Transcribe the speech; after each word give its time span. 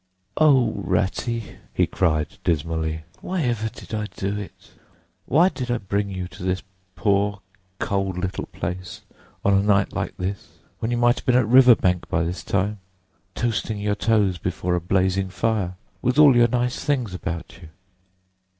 "O 0.37 0.71
Ratty!" 0.77 1.57
he 1.75 1.85
cried 1.85 2.39
dismally, 2.43 3.03
"why 3.19 3.43
ever 3.43 3.69
did 3.69 3.93
I 3.93 4.07
do 4.07 4.35
it? 4.35 4.71
Why 5.27 5.47
did 5.47 5.69
I 5.69 5.77
bring 5.77 6.09
you 6.09 6.27
to 6.29 6.41
this 6.41 6.63
poor, 6.95 7.39
cold 7.77 8.17
little 8.17 8.47
place, 8.47 9.01
on 9.45 9.53
a 9.53 9.61
night 9.61 9.93
like 9.93 10.17
this, 10.17 10.53
when 10.79 10.89
you 10.89 10.97
might 10.97 11.17
have 11.19 11.25
been 11.27 11.35
at 11.35 11.47
River 11.47 11.75
Bank 11.75 12.09
by 12.09 12.23
this 12.23 12.43
time, 12.43 12.79
toasting 13.35 13.77
your 13.77 13.93
toes 13.93 14.39
before 14.39 14.73
a 14.73 14.81
blazing 14.81 15.29
fire, 15.29 15.75
with 16.01 16.17
all 16.17 16.35
your 16.35 16.45
own 16.45 16.49
nice 16.51 16.83
things 16.83 17.13
about 17.13 17.59
you!" 17.61 17.69